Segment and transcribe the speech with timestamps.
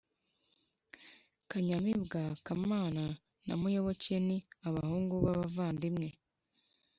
[1.49, 3.03] kanyamibwa, kamana
[3.47, 6.09] na muyoboke ni abahungu b’abavandimwe